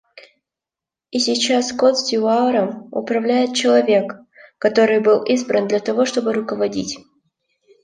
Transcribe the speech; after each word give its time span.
И 1.11 1.19
сейчас 1.19 1.71
Кот-д'Ивуаром 1.73 2.87
управляет 2.91 3.53
человек, 3.53 4.15
который 4.57 4.99
был 4.99 5.21
избран, 5.23 5.67
для 5.67 5.79
того 5.79 6.05
чтобы 6.05 6.33
руководить. 6.33 6.97